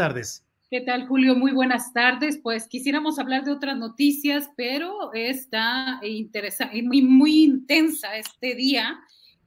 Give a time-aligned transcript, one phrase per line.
[0.00, 0.42] Tardes.
[0.70, 1.34] ¿Qué tal, Julio?
[1.34, 2.38] Muy buenas tardes.
[2.42, 8.98] Pues quisiéramos hablar de otras noticias, pero está interesante, muy, muy intensa este día.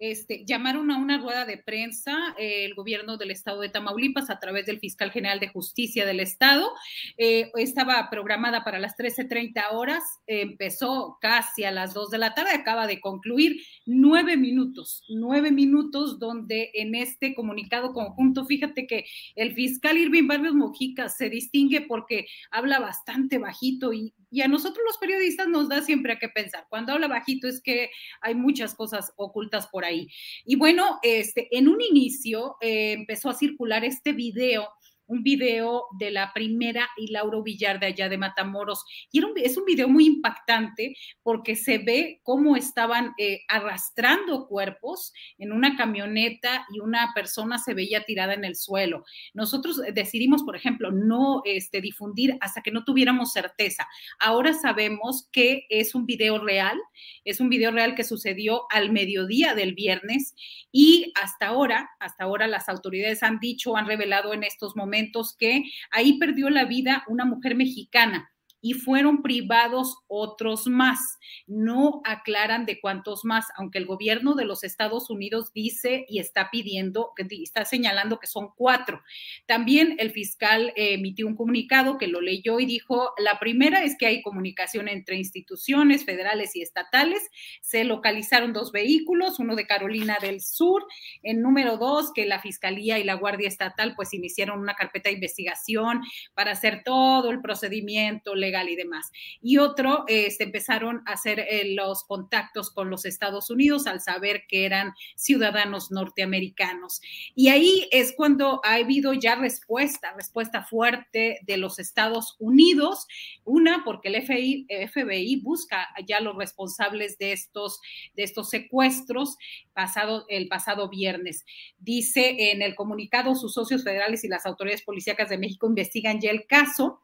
[0.03, 4.37] Este, llamaron a una rueda de prensa eh, el gobierno del estado de Tamaulipas a
[4.37, 6.73] través del fiscal general de justicia del estado.
[7.17, 12.51] Eh, estaba programada para las 13.30 horas, empezó casi a las 2 de la tarde,
[12.51, 19.53] acaba de concluir nueve minutos, nueve minutos donde en este comunicado conjunto, fíjate que el
[19.53, 24.97] fiscal Irving Barrios Mojica se distingue porque habla bastante bajito y, y a nosotros los
[24.97, 26.65] periodistas nos da siempre a qué pensar.
[26.67, 30.07] Cuando habla bajito es que hay muchas cosas ocultas por ahí.
[30.43, 34.67] Y bueno, este, en un inicio eh, empezó a circular este video
[35.07, 38.83] un video de la primera y Lauro Villar de allá de Matamoros.
[39.11, 45.51] Y es un video muy impactante porque se ve cómo estaban eh, arrastrando cuerpos en
[45.51, 49.03] una camioneta y una persona se veía tirada en el suelo.
[49.33, 53.88] Nosotros decidimos, por ejemplo, no este, difundir hasta que no tuviéramos certeza.
[54.19, 56.79] Ahora sabemos que es un video real,
[57.25, 60.35] es un video real que sucedió al mediodía del viernes
[60.72, 64.92] y hasta ahora, hasta ahora las autoridades han dicho, han revelado en estos momentos,
[65.37, 68.32] que ahí perdió la vida una mujer mexicana
[68.63, 71.19] y fueron privados otros más.
[71.46, 76.50] No aclaran de cuántos más, aunque el gobierno de los Estados Unidos dice y está
[76.50, 79.03] pidiendo, está señalando que son cuatro.
[79.46, 83.97] También el fiscal eh, emitió un comunicado que lo leyó y dijo, la primera es
[83.97, 87.22] que hay comunicación entre instituciones federales y estatales.
[87.62, 90.85] Se localizaron dos vehículos, uno de Carolina del Sur.
[91.22, 95.16] En número dos, que la Fiscalía y la Guardia Estatal pues iniciaron una carpeta de
[95.16, 96.02] investigación
[96.34, 99.12] para hacer todo el procedimiento legal y demás.
[99.41, 104.44] Y otro, este, empezaron a hacer eh, los contactos con los Estados Unidos al saber
[104.47, 107.02] que eran ciudadanos norteamericanos.
[107.36, 113.08] Y ahí es cuando ha habido ya respuesta, respuesta fuerte de los Estados Unidos.
[113.44, 117.80] Una, porque el FBI, FBI busca ya los responsables de estos,
[118.16, 119.38] de estos secuestros
[119.74, 121.46] pasado, el pasado viernes.
[121.80, 126.31] Dice en el comunicado, sus socios federales y las autoridades policíacas de México investigan ya
[126.31, 127.02] el caso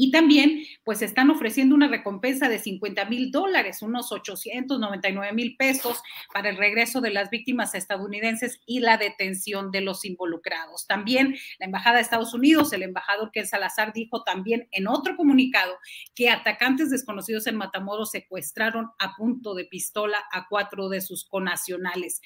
[0.00, 6.00] y también, pues están ofreciendo una recompensa de 50 mil dólares, unos 899 mil pesos
[6.32, 10.86] para el regreso de las víctimas estadounidenses y la detención de los involucrados.
[10.86, 15.76] También la Embajada de Estados Unidos, el embajador Ken Salazar dijo también en otro comunicado
[16.14, 22.20] que atacantes desconocidos en Matamoros secuestraron a punto de pistola a cuatro de sus conacionales.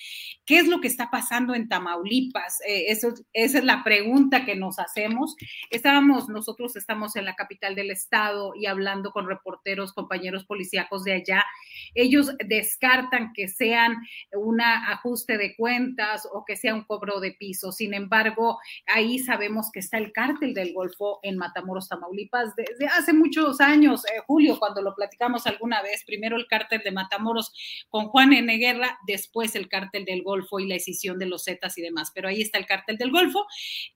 [0.45, 2.61] ¿Qué es lo que está pasando en Tamaulipas?
[2.67, 5.37] Eh, eso, esa es la pregunta que nos hacemos.
[5.71, 11.13] Estábamos, nosotros estamos en la capital del estado y hablando con reporteros, compañeros policíacos de
[11.15, 11.45] allá,
[11.95, 13.97] ellos descartan que sean
[14.33, 17.73] un ajuste de cuentas o que sea un cobro de piso.
[17.73, 23.13] Sin embargo, ahí sabemos que está el cártel del Golfo en Matamoros, Tamaulipas, desde hace
[23.13, 27.53] muchos años, eh, Julio, cuando lo platicamos alguna vez, primero el cártel de Matamoros
[27.89, 28.57] con Juan N.
[28.59, 32.29] Guerra, después el cártel del Golfo y la escisión de los Zetas y demás, pero
[32.29, 33.47] ahí está el cártel del Golfo.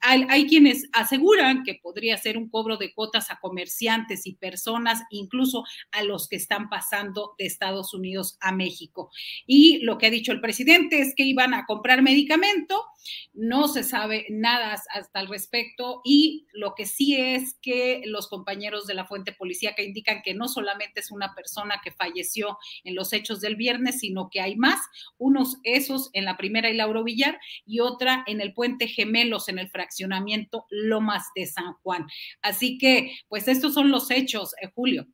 [0.00, 5.02] Hay, hay quienes aseguran que podría ser un cobro de cuotas a comerciantes y personas,
[5.08, 9.10] incluso a los que están pasando de Estados Unidos a México.
[9.46, 12.84] Y lo que ha dicho el presidente es que iban a comprar medicamento,
[13.32, 18.86] no se sabe nada hasta el respecto y lo que sí es que los compañeros
[18.86, 23.12] de la fuente policíaca indican que no solamente es una persona que falleció en los
[23.12, 24.80] hechos del viernes, sino que hay más,
[25.16, 29.58] unos esos en la primera y Lauro Villar y otra en el puente Gemelos en
[29.58, 32.06] el fraccionamiento Lomas de San Juan.
[32.42, 35.06] Así que, pues estos son los hechos, eh, Julio.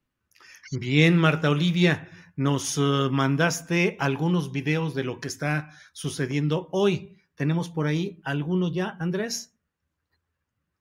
[0.71, 7.19] Bien, Marta Olivia, nos uh, mandaste algunos videos de lo que está sucediendo hoy.
[7.35, 9.55] ¿Tenemos por ahí alguno ya, Andrés?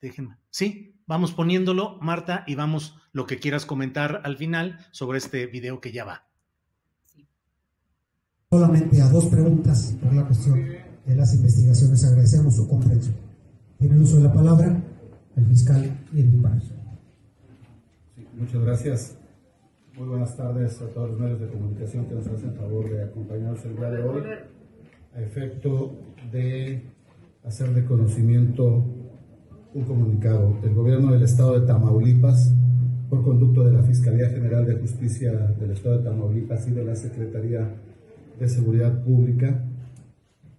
[0.01, 0.37] Déjenme.
[0.49, 5.81] Sí, vamos poniéndolo, Marta, y vamos lo que quieras comentar al final sobre este video
[5.81, 6.27] que ya va.
[8.49, 10.59] Solamente a dos preguntas por la cuestión
[11.05, 12.03] de las investigaciones.
[12.05, 13.15] Agradecemos su comprensión.
[13.77, 14.81] Tiene el uso de la palabra
[15.35, 16.73] el fiscal y el Sí,
[18.41, 19.17] muchas gracias.
[19.95, 23.63] Muy buenas tardes a todos los medios de comunicación que nos hacen favor de acompañarnos
[23.65, 24.23] el día de hoy
[25.15, 25.99] a efecto
[26.31, 26.81] de
[27.43, 28.83] hacer de conocimiento
[29.75, 30.57] un comunicado.
[30.63, 32.51] El gobierno del estado de Tamaulipas,
[33.11, 36.95] por conducto de la Fiscalía General de Justicia del estado de Tamaulipas y de la
[36.95, 37.69] Secretaría
[38.39, 39.63] de Seguridad Pública,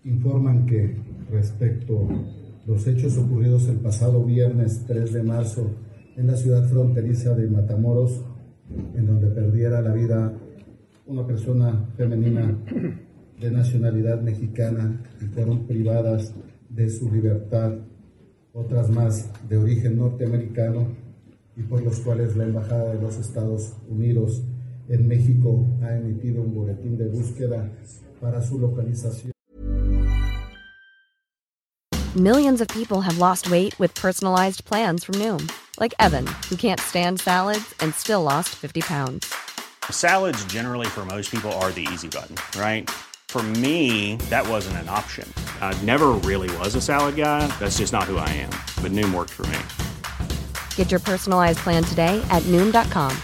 [0.05, 0.99] informan que
[1.32, 5.69] respecto a los hechos ocurridos el pasado viernes 3 de marzo
[6.17, 8.23] en la ciudad fronteriza de Matamoros,
[8.94, 10.32] en donde perdiera la vida
[11.06, 12.56] una persona femenina
[13.41, 16.35] de nacionalidad mexicana y fueron privadas
[16.69, 17.73] de su libertad
[18.53, 20.88] otras más de origen norteamericano
[21.56, 24.43] y por los cuales la Embajada de los Estados Unidos
[24.88, 27.70] en México ha emitido un boletín de búsqueda
[28.20, 29.32] para su localización.
[32.14, 35.49] Millions of people have lost weight with personalized plans from Noom,
[35.82, 39.34] like Evan, who can't stand salads and still lost 50 pounds.
[39.90, 42.88] Salads generally for most people are the easy button, right?
[43.29, 45.31] For me, that wasn't an option.
[45.61, 47.46] I never really was a salad guy.
[47.58, 48.50] That's just not who I am.
[48.82, 49.58] But Noom worked for me.
[50.76, 53.17] Get your personalized plan today at Noom.com.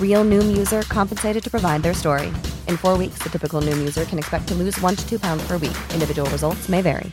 [0.00, 2.28] Real Noom user compensated to provide their story.
[2.68, 5.46] In four weeks, the typical Noom user can expect to lose one to two pounds
[5.46, 5.76] per week.
[5.92, 7.12] Individual results may vary.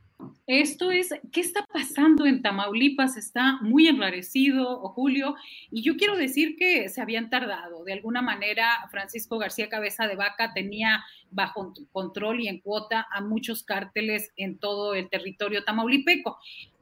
[0.53, 3.15] Esto es, ¿qué está pasando en Tamaulipas?
[3.15, 5.35] Está muy enrarecido, Julio,
[5.71, 7.85] y yo quiero decir que se habían tardado.
[7.85, 13.21] De alguna manera, Francisco García Cabeza de Vaca tenía bajo control y en cuota a
[13.21, 16.37] muchos cárteles en todo el territorio tamaulipeco.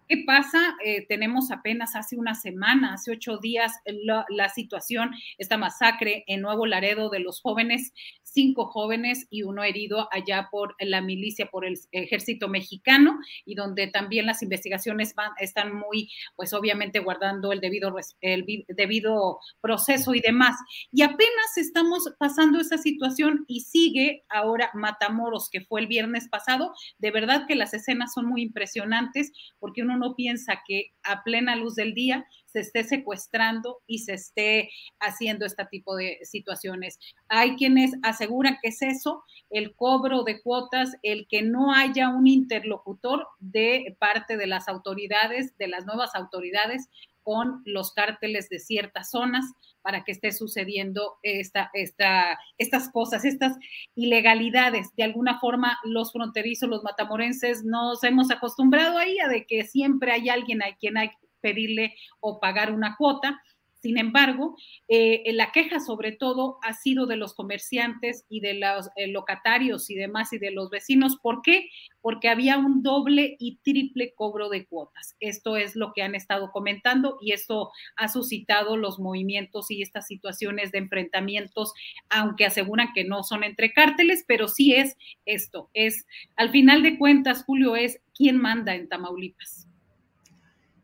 [0.08, 0.76] ¿Qué pasa?
[0.84, 6.42] Eh, tenemos apenas hace una semana, hace ocho días, la, la, situación, esta masacre en
[6.42, 7.94] Nuevo Laredo de los jóvenes
[8.32, 13.88] cinco jóvenes y uno herido allá por la milicia, por el ejército mexicano, y donde
[13.88, 20.22] también las investigaciones van, están muy, pues obviamente guardando el debido, el debido proceso y
[20.22, 20.56] demás.
[20.92, 26.74] Y apenas estamos pasando esa situación y sigue ahora Matamoros, que fue el viernes pasado.
[26.98, 31.56] De verdad que las escenas son muy impresionantes porque uno no piensa que a plena
[31.56, 34.70] luz del día se esté secuestrando y se esté
[35.00, 37.00] haciendo este tipo de situaciones.
[37.28, 42.28] Hay quienes aseguran que es eso, el cobro de cuotas, el que no haya un
[42.28, 46.90] interlocutor de parte de las autoridades, de las nuevas autoridades
[47.24, 49.46] con los cárteles de ciertas zonas
[49.82, 53.56] para que esté sucediendo esta, esta, estas cosas, estas
[53.96, 54.88] ilegalidades.
[54.96, 60.12] De alguna forma, los fronterizos, los matamorenses, nos hemos acostumbrado ahí a de que siempre
[60.12, 63.42] hay alguien a quien hay pedirle o pagar una cuota.
[63.82, 64.58] Sin embargo,
[64.90, 69.90] eh, la queja sobre todo ha sido de los comerciantes y de los eh, locatarios
[69.90, 71.18] y demás y de los vecinos.
[71.22, 71.70] ¿Por qué?
[72.02, 75.16] Porque había un doble y triple cobro de cuotas.
[75.22, 80.08] Esto es lo que han estado comentando y esto ha suscitado los movimientos y estas
[80.08, 81.72] situaciones de enfrentamientos,
[82.10, 85.70] aunque aseguran que no son entre cárteles, pero sí es esto.
[85.74, 86.06] Es,
[86.36, 89.69] al final de cuentas, Julio, es quién manda en Tamaulipas.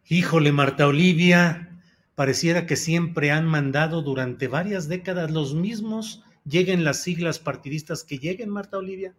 [0.08, 1.68] Híjole, Marta Olivia,
[2.14, 8.20] pareciera que siempre han mandado durante varias décadas los mismos, lleguen las siglas partidistas que
[8.20, 9.16] lleguen, Marta Olivia.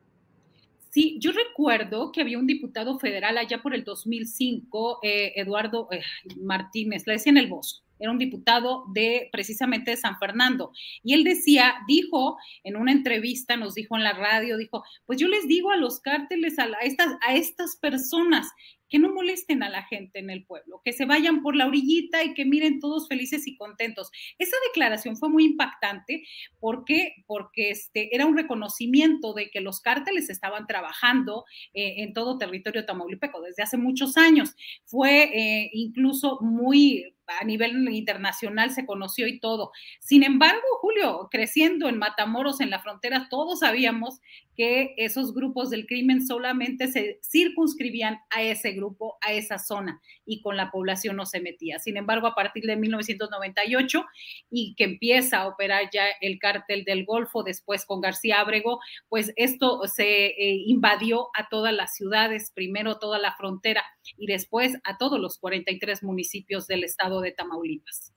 [0.90, 6.02] Sí, yo recuerdo que había un diputado federal allá por el 2005, eh, Eduardo eh,
[6.40, 10.70] Martínez, le decían el voz, era un diputado de precisamente de San Fernando.
[11.02, 15.28] Y él decía, dijo en una entrevista, nos dijo en la radio, dijo, pues yo
[15.28, 18.48] les digo a los cárteles, a, estas, a estas personas
[18.88, 22.24] que no molesten a la gente en el pueblo, que se vayan por la orillita
[22.24, 24.10] y que miren todos felices y contentos.
[24.38, 26.24] Esa declaración fue muy impactante
[26.60, 32.38] porque, porque este, era un reconocimiento de que los cárteles estaban trabajando eh, en todo
[32.38, 34.54] territorio tamaulipeco desde hace muchos años.
[34.84, 39.72] Fue eh, incluso muy a nivel internacional se conoció y todo.
[40.00, 44.20] Sin embargo, Julio, creciendo en Matamoros, en la frontera, todos sabíamos
[44.56, 50.40] que esos grupos del crimen solamente se circunscribían a ese grupo, a esa zona, y
[50.42, 51.78] con la población no se metía.
[51.78, 54.04] Sin embargo, a partir de 1998
[54.50, 59.32] y que empieza a operar ya el cártel del Golfo, después con García Abrego, pues
[59.36, 63.82] esto se eh, invadió a todas las ciudades, primero toda la frontera
[64.16, 68.12] y después a todos los 43 municipios del estado de Tamaulipas.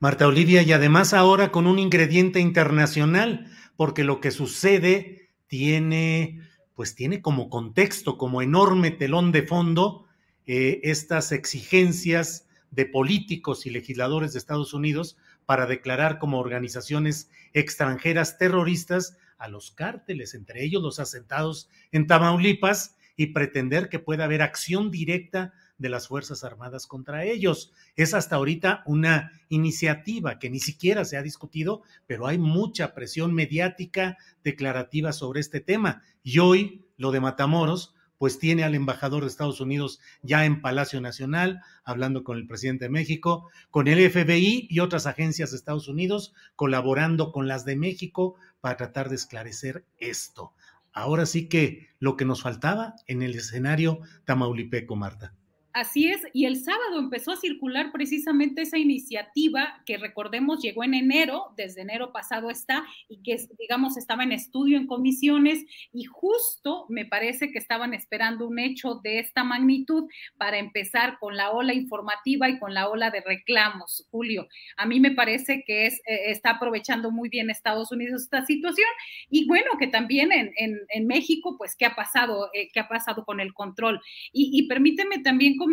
[0.00, 6.40] Marta Olivia, y además ahora con un ingrediente internacional, porque lo que sucede tiene,
[6.78, 10.06] pues tiene como contexto, como enorme telón de fondo,
[10.46, 18.38] eh, estas exigencias de políticos y legisladores de Estados Unidos para declarar como organizaciones extranjeras
[18.38, 24.40] terroristas a los cárteles, entre ellos los asentados en Tamaulipas, y pretender que pueda haber
[24.40, 27.72] acción directa de las Fuerzas Armadas contra ellos.
[27.96, 33.32] Es hasta ahorita una iniciativa que ni siquiera se ha discutido, pero hay mucha presión
[33.32, 36.02] mediática declarativa sobre este tema.
[36.22, 41.00] Y hoy lo de Matamoros, pues tiene al embajador de Estados Unidos ya en Palacio
[41.00, 45.86] Nacional, hablando con el presidente de México, con el FBI y otras agencias de Estados
[45.86, 50.52] Unidos, colaborando con las de México para tratar de esclarecer esto.
[50.92, 55.32] Ahora sí que lo que nos faltaba en el escenario tamaulipeco, Marta.
[55.78, 60.92] Así es, y el sábado empezó a circular precisamente esa iniciativa que recordemos llegó en
[60.92, 66.86] enero, desde enero pasado está, y que digamos estaba en estudio en comisiones y justo
[66.88, 71.74] me parece que estaban esperando un hecho de esta magnitud para empezar con la ola
[71.74, 74.48] informativa y con la ola de reclamos, Julio.
[74.78, 78.88] A mí me parece que es, eh, está aprovechando muy bien Estados Unidos esta situación
[79.30, 82.50] y bueno, que también en, en, México, pues, ¿qué ha pasado?
[82.52, 84.00] Eh, ¿Qué ha pasado con el control?
[84.32, 85.67] Y, y permíteme también comentar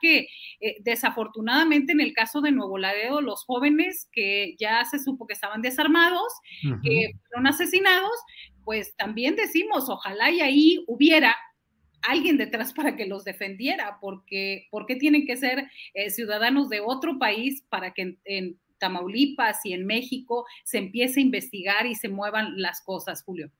[0.00, 0.28] que
[0.60, 5.34] eh, desafortunadamente en el caso de Nuevo Laredo, los jóvenes que ya se supo que
[5.34, 6.32] estaban desarmados,
[6.82, 8.12] que fueron asesinados,
[8.64, 11.36] pues también decimos, ojalá y ahí hubiera
[12.02, 16.80] alguien detrás para que los defendiera, porque ¿por qué tienen que ser eh, ciudadanos de
[16.80, 22.08] otro país para que en Tamaulipas y en México se empiece a investigar y se
[22.08, 23.50] muevan las cosas, Julio?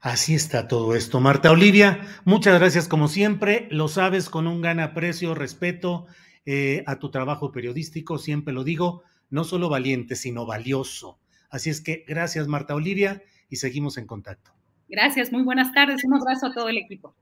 [0.00, 1.20] Así está todo esto.
[1.20, 3.68] Marta Olivia, muchas gracias como siempre.
[3.70, 6.06] Lo sabes, con un gran aprecio, respeto
[6.46, 11.18] eh, a tu trabajo periodístico, siempre lo digo, no solo valiente, sino valioso.
[11.48, 14.52] Así es que gracias, Marta Olivia, y seguimos en contacto.
[14.88, 16.04] Gracias, muy buenas tardes.
[16.04, 17.14] Un abrazo a todo el equipo.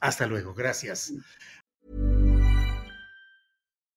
[0.00, 1.12] Hasta luego, gracias.